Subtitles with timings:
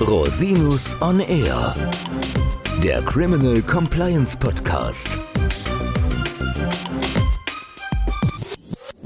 [0.00, 1.74] Rosinus on Air,
[2.82, 5.08] der Criminal Compliance Podcast.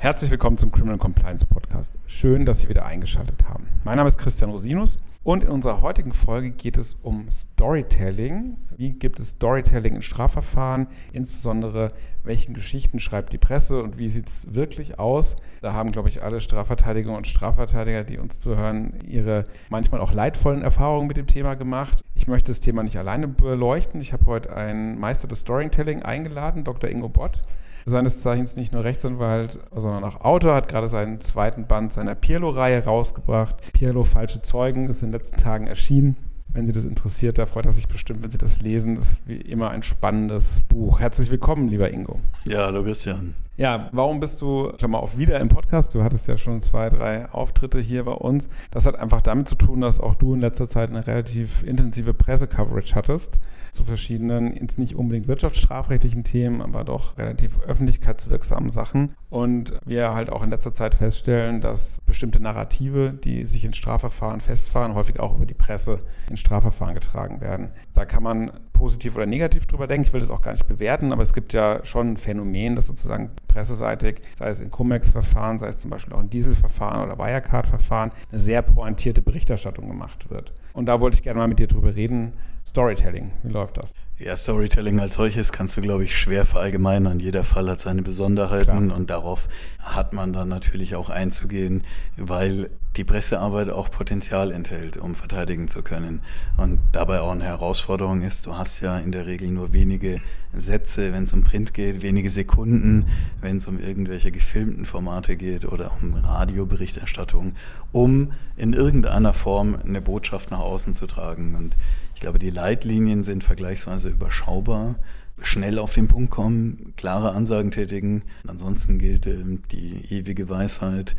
[0.00, 1.92] Herzlich willkommen zum Criminal Compliance Podcast.
[2.06, 3.69] Schön, dass Sie wieder eingeschaltet haben.
[3.85, 8.59] Mein Name ist Christian Rosinus und in unserer heutigen Folge geht es um Storytelling.
[8.77, 10.87] Wie gibt es Storytelling in Strafverfahren?
[11.13, 11.93] Insbesondere,
[12.25, 15.35] welchen Geschichten schreibt die Presse und wie sieht es wirklich aus?
[15.63, 20.61] Da haben, glaube ich, alle Strafverteidiger und Strafverteidiger, die uns zuhören, ihre manchmal auch leidvollen
[20.61, 22.05] Erfahrungen mit dem Thema gemacht.
[22.15, 24.03] Ich möchte das Thema nicht alleine beleuchten.
[24.03, 26.91] Ich habe heute einen Meister des Storytelling eingeladen, Dr.
[26.91, 27.41] Ingo Bott
[27.87, 32.84] seines Zeichens nicht nur Rechtsanwalt, sondern auch Autor, hat gerade seinen zweiten Band seiner Pirlo-Reihe
[32.84, 33.56] rausgebracht.
[33.73, 36.16] Pirlo Falsche Zeugen ist in den letzten Tagen erschienen.
[36.52, 38.95] Wenn Sie das interessiert, da freut er sich bestimmt, wenn Sie das lesen.
[38.95, 41.01] Das ist wie immer ein spannendes Buch.
[41.01, 42.20] Herzlich willkommen, lieber Ingo.
[42.45, 43.34] Ja, hallo Christian.
[43.57, 45.95] Ja, warum bist du, Klammer auf, wieder im Podcast?
[45.95, 48.49] Du hattest ja schon zwei, drei Auftritte hier bei uns.
[48.73, 52.15] Das hat einfach damit zu tun, dass auch du in letzter Zeit eine relativ intensive
[52.15, 53.39] Pressecoverage hattest
[53.70, 59.15] zu verschiedenen, jetzt nicht unbedingt wirtschaftsstrafrechtlichen Themen, aber doch relativ öffentlichkeitswirksamen Sachen.
[59.31, 64.41] Und wir halt auch in letzter Zeit feststellen, dass bestimmte Narrative, die sich in Strafverfahren
[64.41, 67.71] festfahren, häufig auch über die Presse in Strafverfahren getragen werden.
[67.95, 70.06] Da kann man positiv oder negativ drüber denken.
[70.06, 72.87] Ich will das auch gar nicht bewerten, aber es gibt ja schon ein Phänomen, dass
[72.87, 78.10] sozusagen presseseitig, sei es in Cum-Ex-Verfahren, sei es zum Beispiel auch in Diesel-Verfahren oder Wirecard-Verfahren,
[78.30, 80.52] eine sehr pointierte Berichterstattung gemacht wird.
[80.72, 82.32] Und da wollte ich gerne mal mit dir drüber reden.
[82.66, 83.94] Storytelling, wie läuft das?
[84.19, 87.20] Ja, Storytelling als solches kannst du, glaube ich, schwer verallgemeinern.
[87.20, 88.97] Jeder Fall hat seine Besonderheiten Klar.
[88.98, 91.84] und darauf hat man dann natürlich auch einzugehen,
[92.16, 96.20] weil die Pressearbeit auch Potenzial enthält, um verteidigen zu können.
[96.56, 100.17] Und dabei auch eine Herausforderung ist, du hast ja in der Regel nur wenige
[100.53, 103.06] Sätze, wenn es um Print geht, wenige Sekunden,
[103.41, 107.55] wenn es um irgendwelche gefilmten Formate geht oder um Radioberichterstattung,
[107.91, 111.56] um in irgendeiner Form eine Botschaft nach außen zu tragen.
[111.56, 111.75] Und
[112.15, 114.95] ich glaube, die Leitlinien sind vergleichsweise überschaubar
[115.42, 118.22] schnell auf den Punkt kommen, klare Ansagen tätigen.
[118.47, 121.16] Ansonsten gilt äh, die ewige Weisheit,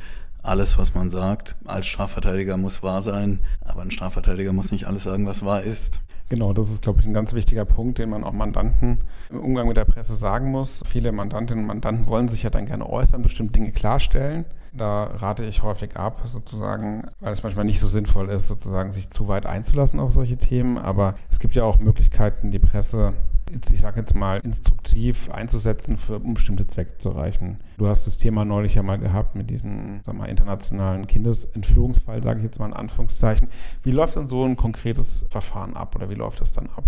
[0.48, 5.04] alles, was man sagt, als Strafverteidiger muss wahr sein, aber ein Strafverteidiger muss nicht alles
[5.04, 6.02] sagen, was wahr ist.
[6.28, 8.98] Genau, das ist, glaube ich, ein ganz wichtiger Punkt, den man auch Mandanten
[9.30, 10.84] im Umgang mit der Presse sagen muss.
[10.88, 14.46] Viele Mandantinnen und Mandanten wollen sich ja dann gerne äußern, bestimmte Dinge klarstellen.
[14.74, 19.10] Da rate ich häufig ab, sozusagen, weil es manchmal nicht so sinnvoll ist, sozusagen sich
[19.10, 20.78] zu weit einzulassen auf solche Themen.
[20.80, 23.12] Aber es gibt ja auch Möglichkeiten, die Presse
[23.52, 27.60] ich sage jetzt mal, instruktiv einzusetzen, für bestimmte Zwecke zu erreichen.
[27.78, 32.40] Du hast das Thema neulich ja mal gehabt mit diesem sag mal, internationalen Kindesentführungsfall, sage
[32.40, 33.48] ich jetzt mal in Anführungszeichen.
[33.84, 36.86] Wie läuft dann so ein konkretes Verfahren ab oder wie läuft das dann ab?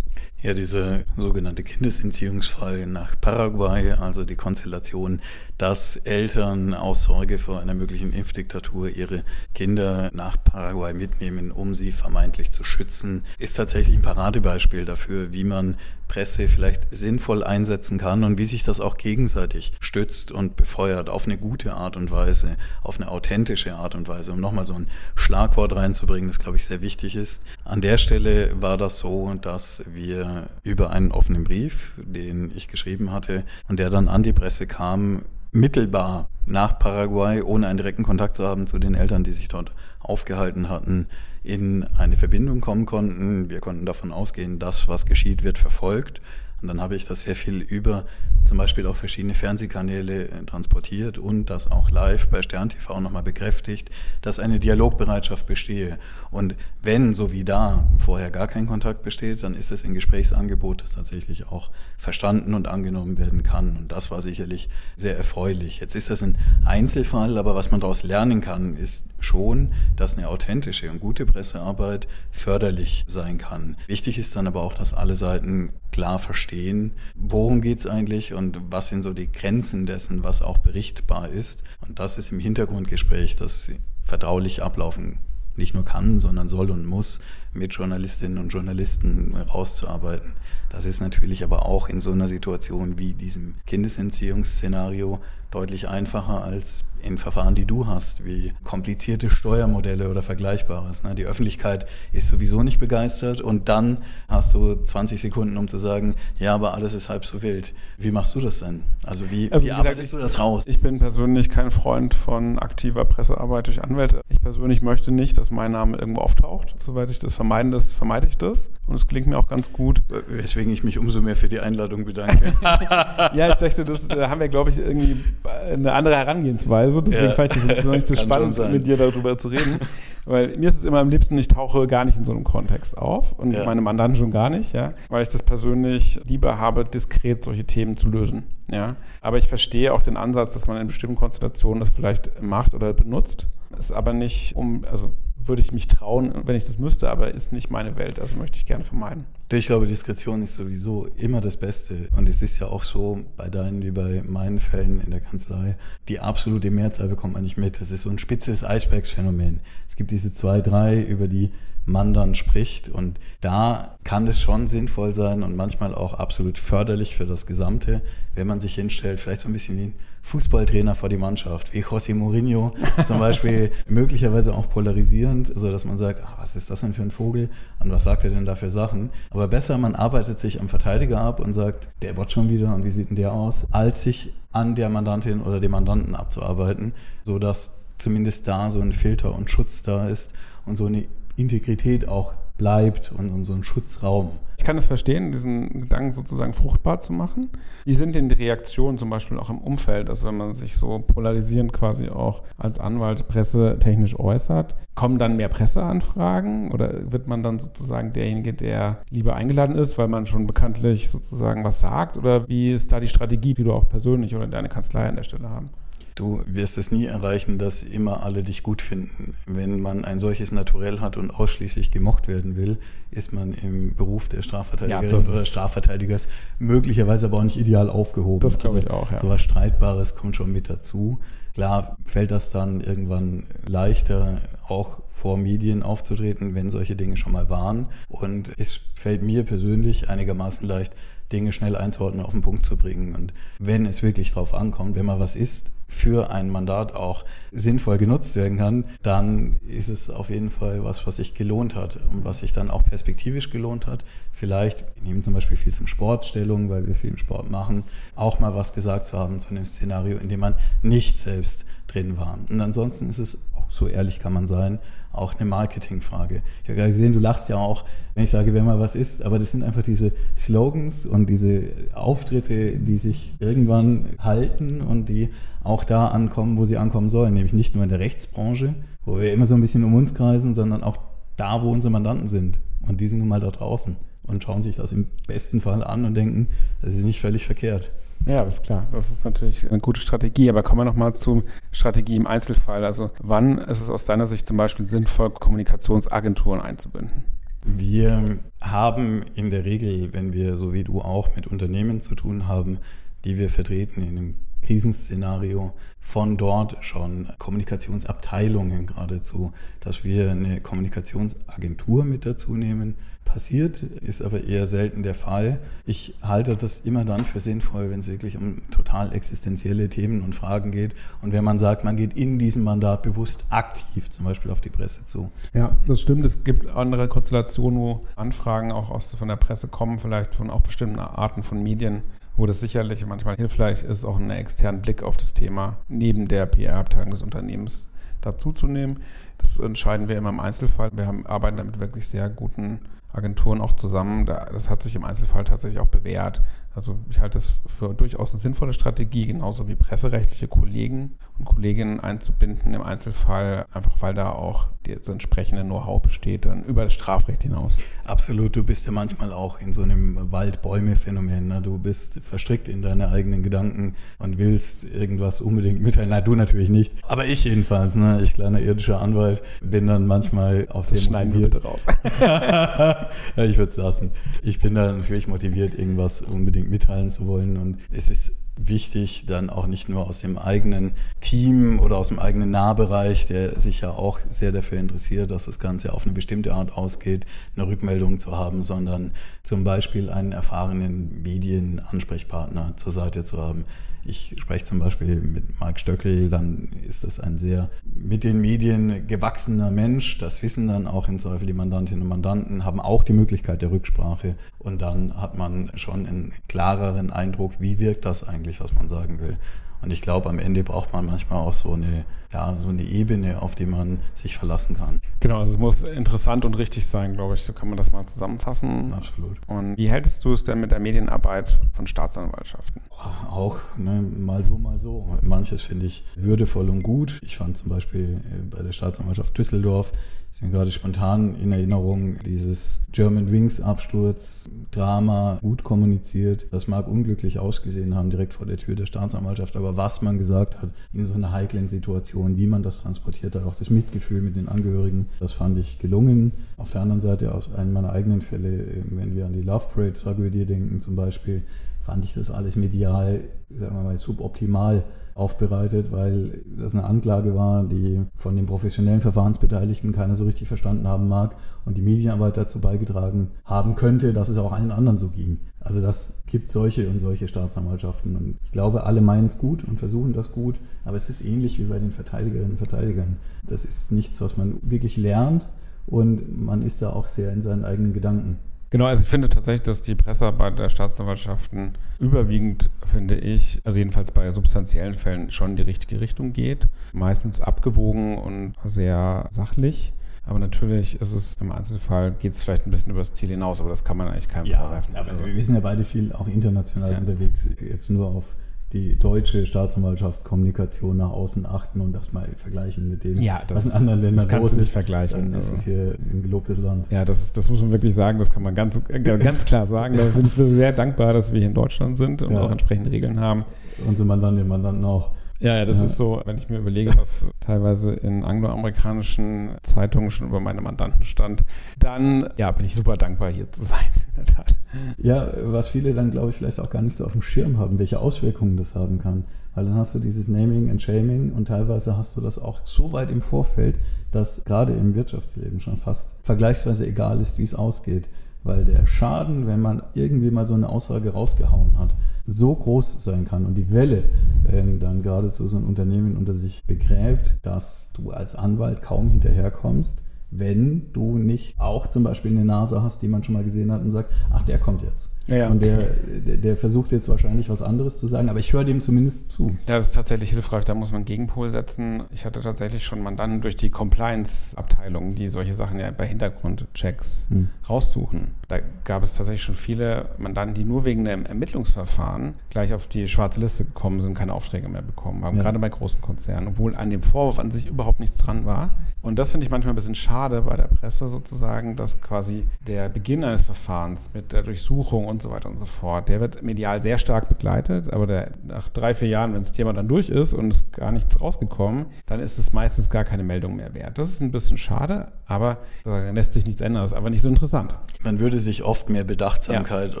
[0.42, 5.20] Ja, dieser sogenannte Kindesentziehungsfall nach Paraguay, also die Konstellation,
[5.58, 9.22] dass Eltern aus Sorge vor einer möglichen Impfdiktatur ihre
[9.54, 15.44] Kinder nach Paraguay mitnehmen, um sie vermeintlich zu schützen, ist tatsächlich ein Paradebeispiel dafür, wie
[15.44, 15.76] man
[16.10, 21.26] Presse vielleicht sinnvoll einsetzen kann und wie sich das auch gegenseitig stützt und befeuert auf
[21.26, 24.88] eine gute Art und Weise, auf eine authentische Art und Weise, um nochmal so ein
[25.14, 27.44] Schlagwort reinzubringen, das glaube ich sehr wichtig ist.
[27.64, 33.12] An der Stelle war das so, dass wir über einen offenen Brief, den ich geschrieben
[33.12, 35.22] hatte und der dann an die Presse kam,
[35.52, 39.70] mittelbar nach Paraguay, ohne einen direkten Kontakt zu haben zu den Eltern, die sich dort
[40.00, 41.06] aufgehalten hatten,
[41.42, 43.50] in eine Verbindung kommen konnten.
[43.50, 46.20] Wir konnten davon ausgehen, dass was geschieht, wird verfolgt.
[46.60, 48.04] Und dann habe ich das sehr viel über
[48.44, 53.22] zum Beispiel auch verschiedene Fernsehkanäle äh, transportiert und das auch live bei Stern TV nochmal
[53.22, 53.90] bekräftigt,
[54.22, 55.98] dass eine Dialogbereitschaft bestehe.
[56.30, 60.82] Und wenn, so wie da, vorher gar kein Kontakt besteht, dann ist es ein Gesprächsangebot,
[60.82, 63.76] das tatsächlich auch verstanden und angenommen werden kann.
[63.76, 65.80] Und das war sicherlich sehr erfreulich.
[65.80, 70.28] Jetzt ist das ein Einzelfall, aber was man daraus lernen kann, ist schon, dass eine
[70.28, 73.76] authentische und gute Pressearbeit förderlich sein kann.
[73.86, 78.58] Wichtig ist dann aber auch, dass alle Seiten klar verstehen, worum geht es eigentlich und
[78.70, 81.64] was sind so die Grenzen dessen, was auch berichtbar ist.
[81.80, 83.70] Und das ist im Hintergrundgespräch, das
[84.02, 85.18] vertraulich ablaufen
[85.56, 87.20] nicht nur kann, sondern soll und muss,
[87.52, 90.32] mit Journalistinnen und Journalisten rauszuarbeiten.
[90.70, 95.20] Das ist natürlich aber auch in so einer Situation wie diesem Kindesentziehungsszenario
[95.50, 101.02] deutlich einfacher als in Verfahren, die du hast, wie komplizierte Steuermodelle oder Vergleichbares.
[101.02, 101.14] Ne?
[101.14, 106.14] Die Öffentlichkeit ist sowieso nicht begeistert und dann hast du 20 Sekunden, um zu sagen,
[106.38, 107.72] ja, aber alles ist halb so wild.
[107.96, 108.84] Wie machst du das denn?
[109.02, 110.64] Also wie, also, wie, wie arbeitest gesagt, du das raus?
[110.66, 114.20] Ich bin persönlich kein Freund von aktiver Pressearbeit durch Anwälte.
[114.28, 116.74] Ich persönlich möchte nicht, dass mein Name irgendwo auftaucht.
[116.80, 118.68] Soweit ich das vermeiden das, vermeide ich das.
[118.86, 120.02] Und es klingt mir auch ganz gut.
[120.28, 122.52] Weswegen ich mich umso mehr für die Einladung bedanke.
[122.62, 125.24] ja, ich dachte, das haben wir, glaube ich, irgendwie
[125.72, 127.02] eine andere Herangehensweise.
[127.02, 127.32] Deswegen ja.
[127.32, 129.80] fand ich das noch nicht so spannend, mit dir darüber zu reden.
[130.26, 132.96] Weil mir ist es immer am liebsten, ich tauche gar nicht in so einem Kontext
[132.98, 133.64] auf und ja.
[133.64, 137.96] meine Mandanten schon gar nicht, ja, weil ich das persönlich lieber habe, diskret solche Themen
[137.96, 138.44] zu lösen.
[138.70, 138.96] Ja.
[139.20, 142.92] Aber ich verstehe auch den Ansatz, dass man in bestimmten Konstellationen das vielleicht macht oder
[142.92, 143.46] benutzt.
[143.78, 145.10] Ist aber nicht um, also
[145.46, 148.56] würde ich mich trauen, wenn ich das müsste, aber ist nicht meine Welt, also möchte
[148.56, 149.24] ich gerne vermeiden.
[149.52, 152.08] Ich glaube, Diskretion ist sowieso immer das Beste.
[152.16, 155.76] Und es ist ja auch so bei deinen wie bei meinen Fällen in der Kanzlei,
[156.08, 157.80] die absolute Mehrzahl bekommt man nicht mit.
[157.80, 159.60] Das ist so ein spitzes Eisbergsphänomen.
[159.88, 161.50] Es gibt diese zwei, drei, über die
[161.84, 162.88] man dann spricht.
[162.88, 168.02] Und da kann es schon sinnvoll sein und manchmal auch absolut förderlich für das Gesamte,
[168.34, 172.14] wenn man sich hinstellt, vielleicht so ein bisschen wie Fußballtrainer vor die Mannschaft, wie José
[172.14, 172.72] Mourinho
[173.04, 177.02] zum Beispiel, möglicherweise auch polarisierend, so dass man sagt, ah, was ist das denn für
[177.02, 177.48] ein Vogel
[177.80, 179.10] und was sagt er denn da für Sachen?
[179.30, 182.84] Aber besser, man arbeitet sich am Verteidiger ab und sagt, der bot schon wieder und
[182.84, 187.38] wie sieht denn der aus, als sich an der Mandantin oder dem Mandanten abzuarbeiten, so
[187.38, 190.32] dass zumindest da so ein Filter und Schutz da ist
[190.64, 191.06] und so eine
[191.36, 194.32] Integrität auch bleibt und, ein Schutzraum.
[194.58, 197.48] Ich kann es verstehen, diesen Gedanken sozusagen fruchtbar zu machen.
[197.86, 200.98] Wie sind denn die Reaktionen zum Beispiel auch im Umfeld, also wenn man sich so
[200.98, 204.76] polarisierend quasi auch als Anwalt pressetechnisch äußert?
[204.94, 210.08] Kommen dann mehr Presseanfragen oder wird man dann sozusagen derjenige, der lieber eingeladen ist, weil
[210.08, 212.18] man schon bekanntlich sozusagen was sagt?
[212.18, 215.22] Oder wie ist da die Strategie, die du auch persönlich oder deine Kanzlei an der
[215.22, 215.70] Stelle haben?
[216.20, 219.32] Du wirst es nie erreichen, dass immer alle dich gut finden.
[219.46, 222.76] Wenn man ein solches Naturell hat und ausschließlich gemocht werden will,
[223.10, 226.28] ist man im Beruf der Strafverteidigerin ja, oder Strafverteidigers
[226.58, 228.40] möglicherweise aber auch nicht ideal aufgehoben.
[228.40, 229.16] Das glaube ich also, auch, ja.
[229.16, 231.20] So was Streitbares kommt schon mit dazu.
[231.54, 237.48] Klar fällt das dann irgendwann leichter, auch vor Medien aufzutreten, wenn solche Dinge schon mal
[237.48, 237.86] waren.
[238.08, 240.92] Und es fällt mir persönlich einigermaßen leicht,
[241.32, 243.14] Dinge schnell einzuordnen, auf den Punkt zu bringen.
[243.14, 247.98] Und wenn es wirklich drauf ankommt, wenn mal was ist, für ein Mandat auch sinnvoll
[247.98, 252.24] genutzt werden kann, dann ist es auf jeden Fall was, was sich gelohnt hat und
[252.24, 254.04] was sich dann auch perspektivisch gelohnt hat.
[254.32, 257.84] Vielleicht, wir nehmen zum Beispiel viel zum Sport Stellung, weil wir viel Sport machen,
[258.14, 262.16] auch mal was gesagt zu haben zu einem Szenario, in dem man nicht selbst drin
[262.16, 262.38] war.
[262.48, 263.38] Und ansonsten ist es,
[263.70, 264.78] so ehrlich kann man sein,
[265.12, 266.42] auch eine Marketingfrage.
[266.62, 267.84] Ich habe gerade gesehen, du lachst ja auch,
[268.14, 271.72] wenn ich sage, wer mal was ist, aber das sind einfach diese Slogans und diese
[271.94, 275.30] Auftritte, die sich irgendwann halten und die
[275.64, 278.74] auch da ankommen, wo sie ankommen sollen, nämlich nicht nur in der Rechtsbranche,
[279.04, 280.98] wo wir immer so ein bisschen um uns kreisen, sondern auch
[281.36, 282.60] da, wo unsere Mandanten sind.
[282.82, 286.04] Und die sind nun mal da draußen und schauen sich das im besten Fall an
[286.04, 286.48] und denken,
[286.82, 287.90] das ist nicht völlig verkehrt.
[288.26, 288.86] Ja, ist klar.
[288.92, 290.48] Das ist natürlich eine gute Strategie.
[290.50, 292.84] Aber kommen wir nochmal zur Strategie im Einzelfall.
[292.84, 297.24] Also wann ist es aus deiner Sicht zum Beispiel sinnvoll, Kommunikationsagenturen einzubinden?
[297.64, 302.48] Wir haben in der Regel, wenn wir so wie du auch mit Unternehmen zu tun
[302.48, 302.78] haben,
[303.24, 312.04] die wir vertreten in einem Krisenszenario, von dort schon Kommunikationsabteilungen geradezu, dass wir eine Kommunikationsagentur
[312.04, 312.96] mit dazu nehmen,
[313.30, 315.60] passiert, ist aber eher selten der Fall.
[315.86, 320.34] Ich halte das immer dann für sinnvoll, wenn es wirklich um total existenzielle Themen und
[320.34, 324.50] Fragen geht und wenn man sagt, man geht in diesem Mandat bewusst aktiv zum Beispiel
[324.50, 325.30] auf die Presse zu.
[325.54, 326.24] Ja, das stimmt.
[326.24, 330.62] Es gibt andere Konstellationen, wo Anfragen auch aus, von der Presse kommen, vielleicht von auch
[330.62, 332.02] bestimmten Arten von Medien
[332.40, 336.46] wo das sicherlich manchmal hilfreich ist, auch einen externen Blick auf das Thema neben der
[336.46, 337.86] PR-Abteilung des Unternehmens
[338.22, 339.00] dazuzunehmen.
[339.36, 340.88] Das entscheiden wir immer im Einzelfall.
[340.94, 342.80] Wir haben, arbeiten damit wirklich sehr guten
[343.12, 344.24] Agenturen auch zusammen.
[344.24, 346.40] Das hat sich im Einzelfall tatsächlich auch bewährt.
[346.80, 352.00] Also ich halte es für durchaus eine sinnvolle Strategie, genauso wie presserechtliche Kollegen und Kolleginnen
[352.00, 357.42] einzubinden im Einzelfall, einfach weil da auch das entsprechende Know-how besteht, dann über das Strafrecht
[357.42, 357.72] hinaus.
[358.04, 361.48] Absolut, du bist ja manchmal auch in so einem Wald-Bäume-Phänomen.
[361.48, 361.60] Ne?
[361.60, 366.08] Du bist verstrickt in deine eigenen Gedanken und willst irgendwas unbedingt mitteilen.
[366.08, 366.94] Na, du natürlich nicht.
[367.06, 368.22] Aber ich jedenfalls, ne?
[368.22, 371.34] ich kleiner irdischer Anwalt, bin dann manchmal auch sehr das motiviert.
[371.34, 371.84] Wir bitte raus.
[373.36, 374.12] ja, ich würde es lassen.
[374.42, 377.56] Ich bin da natürlich motiviert, irgendwas unbedingt unbedingt mitteilen zu wollen.
[377.56, 378.32] Und es ist
[378.68, 383.58] wichtig, dann auch nicht nur aus dem eigenen Team oder aus dem eigenen Nahbereich, der
[383.58, 387.26] sich ja auch sehr dafür interessiert, dass das Ganze auf eine bestimmte Art ausgeht,
[387.56, 389.12] eine Rückmeldung zu haben, sondern
[389.42, 393.64] zum Beispiel einen erfahrenen Medienansprechpartner zur Seite zu haben,
[394.04, 399.06] ich spreche zum Beispiel mit Marc Stöckel, dann ist das ein sehr mit den Medien
[399.06, 400.18] gewachsener Mensch.
[400.18, 403.70] Das wissen dann auch in Zweifel die Mandantinnen und Mandanten, haben auch die Möglichkeit der
[403.70, 404.36] Rücksprache.
[404.58, 409.20] Und dann hat man schon einen klareren Eindruck, wie wirkt das eigentlich, was man sagen
[409.20, 409.36] will.
[409.82, 413.42] Und ich glaube, am Ende braucht man manchmal auch so eine ja, so eine Ebene,
[413.42, 415.00] auf die man sich verlassen kann.
[415.20, 417.42] Genau, also es muss interessant und richtig sein, glaube ich.
[417.42, 418.92] So kann man das mal zusammenfassen.
[418.92, 419.38] Absolut.
[419.48, 422.82] Und wie hältst du es denn mit der Medienarbeit von Staatsanwaltschaften?
[423.30, 425.18] Auch ne, mal so, mal so.
[425.22, 427.18] Manches finde ich würdevoll und gut.
[427.22, 429.92] Ich fand zum Beispiel äh, bei der Staatsanwaltschaft Düsseldorf
[430.30, 436.46] ist mir gerade spontan in Erinnerung, dieses German Wings Absturz, Drama, gut kommuniziert.
[436.52, 440.62] Das mag unglücklich ausgesehen haben, direkt vor der Tür der Staatsanwaltschaft, aber was man gesagt
[440.62, 444.36] hat in so einer heiklen Situation, wie man das transportiert hat, auch das Mitgefühl mit
[444.36, 446.32] den Angehörigen, das fand ich gelungen.
[446.56, 450.44] Auf der anderen Seite, aus einem meiner eigenen Fälle, wenn wir an die Love Parade-Tragödie
[450.44, 451.42] denken zum Beispiel,
[451.80, 457.64] fand ich das alles medial, sagen wir mal, suboptimal aufbereitet, weil das eine Anklage war,
[457.64, 462.60] die von den professionellen Verfahrensbeteiligten keiner so richtig verstanden haben mag und die Medienarbeit dazu
[462.60, 465.38] beigetragen haben könnte, dass es auch allen anderen so ging.
[465.60, 469.78] Also das gibt solche und solche Staatsanwaltschaften und ich glaube, alle meinen es gut und
[469.78, 473.16] versuchen das gut, aber es ist ähnlich wie bei den Verteidigerinnen und Verteidigern.
[473.46, 475.48] Das ist nichts, was man wirklich lernt
[475.86, 478.38] und man ist da auch sehr in seinen eigenen Gedanken.
[478.70, 484.12] Genau, also ich finde tatsächlich, dass die Pressearbeit der Staatsanwaltschaften überwiegend, finde ich, also jedenfalls
[484.12, 486.68] bei substanziellen Fällen schon in die richtige Richtung geht.
[486.92, 489.92] Meistens abgewogen und sehr sachlich.
[490.24, 493.60] Aber natürlich ist es im Einzelfall, geht es vielleicht ein bisschen über das Ziel hinaus,
[493.60, 494.94] aber das kann man eigentlich keinem ja, vorwerfen.
[494.94, 496.98] Aber also, wir sind ja beide viel auch international ja.
[496.98, 498.36] unterwegs, jetzt nur auf
[498.72, 503.66] die deutsche Staatsanwaltschaftskommunikation nach außen achten und das mal vergleichen mit dem, ja, das, was
[503.66, 504.58] in anderen Ländern das los ist.
[504.58, 506.86] Nicht vergleichen, dann ist es hier ein gelobtes Land.
[506.90, 509.96] Ja, das, ist, das muss man wirklich sagen, das kann man ganz, ganz klar sagen.
[509.96, 512.40] Da bin ich sehr dankbar, dass wir hier in Deutschland sind und ja.
[512.40, 513.44] auch entsprechende Regeln haben.
[513.86, 515.10] Unsere Mandantinnen und Mandanten auch.
[515.40, 515.84] Ja, ja, das ja.
[515.84, 521.04] ist so, wenn ich mir überlege, was teilweise in angloamerikanischen Zeitungen schon über meine Mandanten
[521.04, 521.44] stand,
[521.78, 523.78] dann ja, bin ich super dankbar, hier zu sein,
[524.08, 524.54] in der Tat.
[524.98, 527.78] Ja, was viele dann, glaube ich, vielleicht auch gar nicht so auf dem Schirm haben,
[527.78, 529.24] welche Auswirkungen das haben kann.
[529.54, 532.92] Weil dann hast du dieses Naming and Shaming und teilweise hast du das auch so
[532.92, 533.76] weit im Vorfeld,
[534.12, 538.08] dass gerade im Wirtschaftsleben schon fast vergleichsweise egal ist, wie es ausgeht.
[538.42, 543.24] Weil der Schaden, wenn man irgendwie mal so eine Aussage rausgehauen hat, so groß sein
[543.24, 544.04] kann und die Welle
[544.44, 550.92] dann geradezu so ein Unternehmen unter sich begräbt, dass du als Anwalt kaum hinterherkommst, wenn
[550.92, 553.90] du nicht auch zum Beispiel eine Nase hast, die man schon mal gesehen hat und
[553.90, 555.10] sagt, ach, der kommt jetzt.
[555.30, 558.64] Ja, und der, der, der, versucht jetzt wahrscheinlich was anderes zu sagen, aber ich höre
[558.64, 559.56] dem zumindest zu.
[559.68, 562.02] Ja, das ist tatsächlich hilfreich, da muss man Gegenpol setzen.
[562.10, 567.48] Ich hatte tatsächlich schon Mandanten durch die Compliance-Abteilung, die solche Sachen ja bei Hintergrundchecks hm.
[567.68, 568.32] raussuchen.
[568.48, 573.06] Da gab es tatsächlich schon viele Mandanten, die nur wegen einem Ermittlungsverfahren gleich auf die
[573.06, 575.44] schwarze Liste gekommen sind, keine Aufträge mehr bekommen haben, ja.
[575.44, 578.74] gerade bei großen Konzernen, obwohl an dem Vorwurf an sich überhaupt nichts dran war.
[579.02, 582.88] Und das finde ich manchmal ein bisschen schade bei der Presse sozusagen, dass quasi der
[582.88, 586.82] Beginn eines Verfahrens mit der Durchsuchung und so weiter und so fort, der wird medial
[586.82, 590.34] sehr stark begleitet, aber der, nach drei, vier Jahren, wenn das Thema dann durch ist
[590.34, 593.98] und es gar nichts rausgekommen, dann ist es meistens gar keine Meldung mehr wert.
[593.98, 597.22] Das ist ein bisschen schade, aber da lässt sich nichts ändern, das ist aber nicht
[597.22, 597.74] so interessant.
[598.02, 600.00] Man würde sich oft mehr Bedachtsamkeit ja.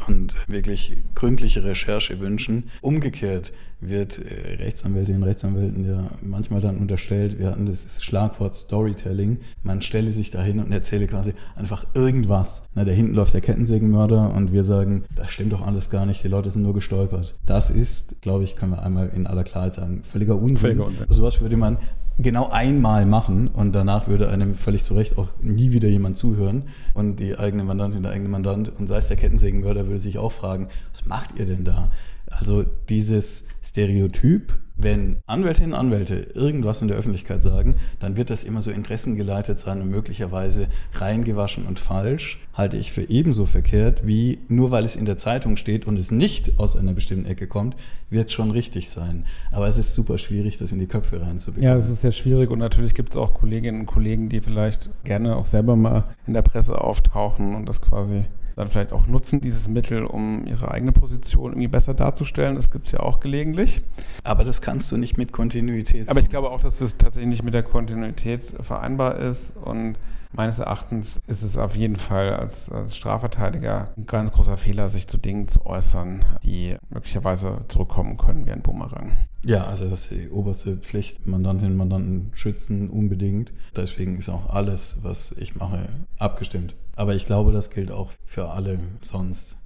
[0.06, 2.70] und wirklich gründliche Recherche wünschen.
[2.80, 9.38] Umgekehrt, wird äh, Rechtsanwältinnen und Rechtsanwälten ja manchmal dann unterstellt, wir hatten das Schlagwort Storytelling,
[9.62, 12.68] man stelle sich dahin und erzähle quasi einfach irgendwas.
[12.74, 16.22] Na, da hinten läuft der Kettensägenmörder und wir sagen, das stimmt doch alles gar nicht,
[16.22, 17.34] die Leute sind nur gestolpert.
[17.46, 20.56] Das ist, glaube ich, können wir einmal in aller Klarheit sagen, völliger Unsinn.
[20.56, 21.06] Völliger Unsinn.
[21.08, 21.78] Sowas würde man
[22.22, 26.64] genau einmal machen und danach würde einem völlig zu Recht auch nie wieder jemand zuhören
[26.94, 30.32] und die eigene Mandantin, der eigene Mandant und sei es der Kettensägenmörder würde sich auch
[30.32, 31.90] fragen, was macht ihr denn da?
[32.30, 38.44] Also dieses Stereotyp, wenn Anwältinnen und Anwälte irgendwas in der Öffentlichkeit sagen, dann wird das
[38.44, 44.38] immer so interessengeleitet sein und möglicherweise reingewaschen und falsch, halte ich für ebenso verkehrt, wie
[44.48, 47.76] nur weil es in der Zeitung steht und es nicht aus einer bestimmten Ecke kommt,
[48.08, 49.26] wird schon richtig sein.
[49.52, 51.68] Aber es ist super schwierig, das in die Köpfe reinzubekommen.
[51.68, 54.88] Ja, es ist sehr schwierig und natürlich gibt es auch Kolleginnen und Kollegen, die vielleicht
[55.04, 58.24] gerne auch selber mal in der Presse auftauchen und das quasi
[58.60, 62.56] dann vielleicht auch nutzen, dieses Mittel, um ihre eigene Position irgendwie besser darzustellen.
[62.56, 63.82] Das gibt es ja auch gelegentlich.
[64.22, 66.08] Aber das kannst du nicht mit Kontinuität.
[66.08, 69.96] Aber ich glaube auch, dass es tatsächlich nicht mit der Kontinuität vereinbar ist und
[70.32, 75.08] Meines Erachtens ist es auf jeden Fall als, als, Strafverteidiger ein ganz großer Fehler, sich
[75.08, 79.16] zu Dingen zu äußern, die möglicherweise zurückkommen können wie ein Bumerang.
[79.42, 83.52] Ja, also das ist die oberste Pflicht, Mandantinnen und Mandanten schützen unbedingt.
[83.74, 85.88] Deswegen ist auch alles, was ich mache,
[86.18, 86.76] abgestimmt.
[87.00, 89.56] Aber ich glaube, das gilt auch für alle sonst.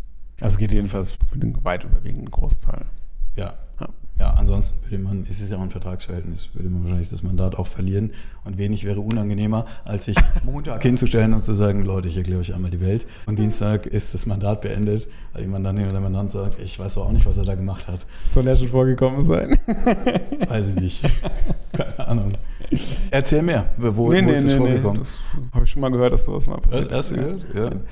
[0.41, 2.85] Also es geht jedenfalls für den weit überwiegenden Großteil.
[3.35, 3.55] Ja.
[3.81, 3.89] ja.
[4.17, 7.57] Ja, ansonsten würde man, es ist ja auch ein Vertragsverhältnis, würde man wahrscheinlich das Mandat
[7.57, 8.13] auch verlieren.
[8.45, 12.55] Und wenig wäre unangenehmer, als sich Montag hinzustellen und zu sagen, Leute, ich erkläre euch
[12.55, 13.05] einmal die Welt.
[13.27, 16.99] Und Dienstag ist das Mandat beendet, weil die Mandantin oder der Mandant sagt, ich weiß
[16.99, 18.07] auch nicht, was er da gemacht hat.
[18.23, 19.59] Soll ja schon vorgekommen sein?
[20.47, 21.03] Weiß ich nicht.
[21.73, 22.35] Keine Ahnung.
[23.11, 23.71] Erzähl mehr.
[23.77, 24.99] Wo, nee, wo nee, ist es nee, vorgekommen?
[24.99, 25.09] Nee,
[25.43, 26.93] das habe ich schon mal gehört, dass sowas mal passiert.
[26.93, 27.43] Hast du gehört?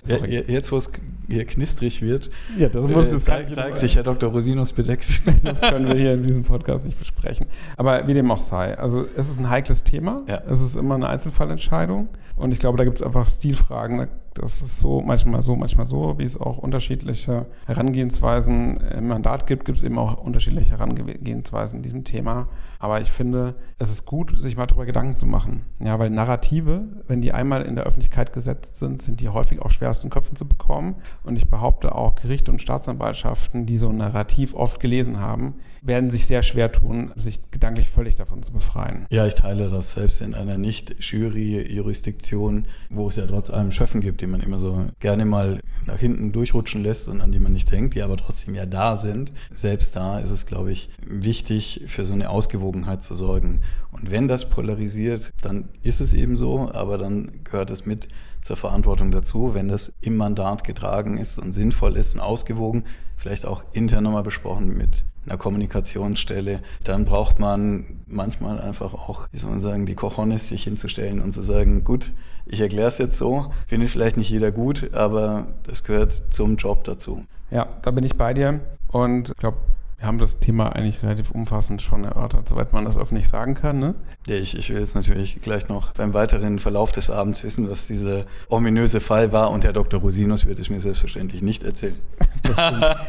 [0.06, 0.16] Ja.
[0.16, 0.40] ja.
[0.46, 0.90] Jetzt, wo es
[1.28, 4.30] hier knistrig wird, ja, das muss, das äh, zeigt, zeigt sich Herr Dr.
[4.30, 5.20] Rosinus bedeckt.
[5.42, 7.46] Das können wir hier in diesem Podcast nicht besprechen.
[7.76, 10.18] Aber wie dem auch sei, also es ist ein heikles Thema.
[10.26, 10.42] Ja.
[10.48, 12.08] Es ist immer eine Einzelfallentscheidung.
[12.36, 14.08] Und ich glaube, da gibt es einfach Stilfragen.
[14.34, 19.64] Das ist so, manchmal so, manchmal so, wie es auch unterschiedliche Herangehensweisen im Mandat gibt,
[19.64, 22.48] gibt es eben auch unterschiedliche Herangehensweisen in diesem Thema.
[22.78, 25.62] Aber ich finde, es ist gut, sich mal darüber Gedanken zu machen.
[25.78, 29.70] Ja, weil Narrative, wenn die einmal in der Öffentlichkeit gesetzt sind, sind die häufig auch
[29.70, 30.96] schwer aus den Köpfen zu bekommen.
[31.22, 36.10] Und ich behaupte auch, Gerichte und Staatsanwaltschaften, die so ein Narrativ oft gelesen haben, werden
[36.10, 39.06] sich sehr schwer tun, sich gedanklich völlig davon zu befreien.
[39.10, 44.21] Ja, ich teile das selbst in einer Nicht-Jury-Jurisdiktion, wo es ja trotz allem Schöffen gibt,
[44.22, 47.70] die man immer so gerne mal nach hinten durchrutschen lässt und an die man nicht
[47.70, 49.32] denkt, die aber trotzdem ja da sind.
[49.50, 53.60] Selbst da ist es, glaube ich, wichtig, für so eine Ausgewogenheit zu sorgen.
[53.90, 58.08] Und wenn das polarisiert, dann ist es eben so, aber dann gehört es mit
[58.40, 62.84] zur Verantwortung dazu, wenn das im Mandat getragen ist und sinnvoll ist und ausgewogen,
[63.22, 69.38] vielleicht auch intern nochmal besprochen mit einer Kommunikationsstelle, dann braucht man manchmal einfach auch, wie
[69.38, 72.10] soll man sagen, die Cojones, sich hinzustellen und zu sagen, gut,
[72.46, 76.82] ich erkläre es jetzt so, findet vielleicht nicht jeder gut, aber das gehört zum Job
[76.82, 77.24] dazu.
[77.52, 79.58] Ja, da bin ich bei dir und ich glaube,
[80.02, 83.78] wir haben das Thema eigentlich relativ umfassend schon erörtert, soweit man das öffentlich sagen kann.
[83.78, 83.94] Ne?
[84.26, 87.86] Ja, ich, ich will jetzt natürlich gleich noch beim weiteren Verlauf des Abends wissen, was
[87.86, 90.00] dieser ominöse Fall war und Herr Dr.
[90.00, 91.94] Rosinus wird es mir selbstverständlich nicht erzählen.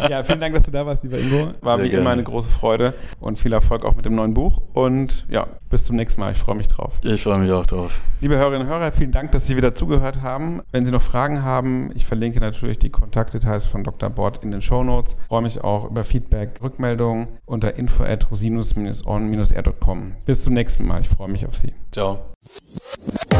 [0.07, 1.55] ja, vielen Dank, dass du da warst, lieber Ingo.
[1.61, 2.01] War Sehr wie gerne.
[2.01, 5.85] immer eine große Freude und viel Erfolg auch mit dem neuen Buch und ja, bis
[5.85, 6.33] zum nächsten Mal.
[6.33, 6.99] Ich freue mich drauf.
[7.03, 8.01] Ich freue mich auch drauf.
[8.21, 10.61] Liebe Hörerinnen und Hörer, vielen Dank, dass Sie wieder zugehört haben.
[10.71, 14.11] Wenn Sie noch Fragen haben, ich verlinke natürlich die Kontaktdetails von Dr.
[14.11, 15.17] Bord in den Show Notes.
[15.19, 20.15] Ich freue mich auch über Feedback, Rückmeldungen Rückmeldung unter info at rosinus-on-r.com.
[20.25, 20.99] Bis zum nächsten Mal.
[20.99, 21.73] Ich freue mich auf Sie.
[21.91, 22.19] Ciao.